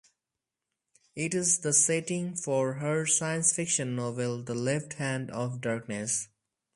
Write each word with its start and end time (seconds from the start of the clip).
It 1.15 1.35
is 1.35 1.59
the 1.59 1.73
setting 1.73 2.33
for 2.35 2.73
her 2.79 3.05
science 3.05 3.53
fiction 3.53 3.95
novel 3.95 4.41
"The 4.41 4.55
Left 4.55 4.93
Hand 4.93 5.29
of 5.29 5.61
Darkness". 5.61 6.27